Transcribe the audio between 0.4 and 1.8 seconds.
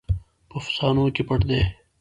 په افسانو کې پټ دی.